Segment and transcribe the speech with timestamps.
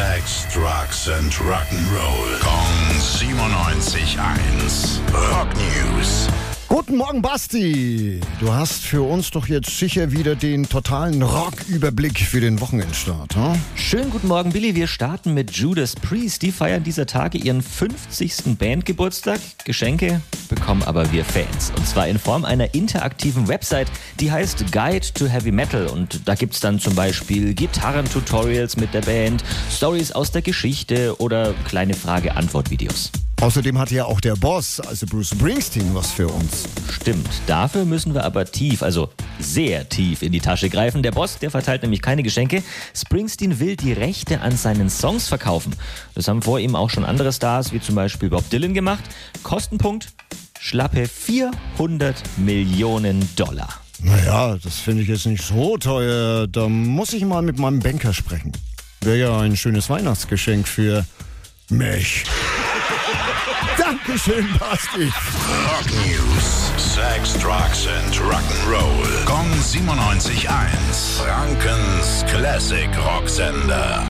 [0.00, 2.40] Sex, Drugs and Rock'n'Roll.
[2.40, 4.98] Kong 97.1.
[5.12, 6.26] Rock News.
[6.68, 8.18] Guten Morgen, Basti.
[8.38, 13.60] Du hast für uns doch jetzt sicher wieder den totalen Rock-Überblick für den Wochenendstart, hm?
[13.74, 14.74] Schönen guten Morgen, Billy.
[14.74, 16.40] Wir starten mit Judas Priest.
[16.40, 18.56] Die feiern dieser Tage ihren 50.
[18.58, 19.38] Bandgeburtstag.
[19.66, 21.72] Geschenke bekommen aber wir Fans.
[21.76, 23.90] Und zwar in Form einer interaktiven Website,
[24.20, 25.86] die heißt Guide to Heavy Metal.
[25.86, 29.42] Und da gibt's dann zum Beispiel Gitarrentutorials mit der Band,
[29.74, 33.10] Stories aus der Geschichte oder kleine Frage-Antwort-Videos.
[33.40, 36.68] Außerdem hat ja auch der Boss, also Bruce Springsteen, was für uns.
[36.90, 37.26] Stimmt.
[37.46, 39.08] Dafür müssen wir aber tief, also
[39.38, 41.02] sehr tief in die Tasche greifen.
[41.02, 42.62] Der Boss, der verteilt nämlich keine Geschenke.
[42.94, 45.74] Springsteen will die Rechte an seinen Songs verkaufen.
[46.14, 49.04] Das haben vor ihm auch schon andere Stars, wie zum Beispiel Bob Dylan gemacht.
[49.42, 50.08] Kostenpunkt
[50.60, 53.68] schlappe 400 Millionen Dollar.
[54.02, 56.46] Naja, das finde ich jetzt nicht so teuer.
[56.46, 58.52] Da muss ich mal mit meinem Banker sprechen.
[59.00, 61.04] Wäre ja ein schönes Weihnachtsgeschenk für
[61.70, 62.24] mich.
[63.78, 65.04] Dankeschön, Basti.
[65.04, 66.70] Rock News.
[66.76, 69.24] Sex, Drugs and Rock'n'Roll.
[69.24, 71.22] Kong 97.1.
[71.22, 74.08] Frankens Classic Rocksender.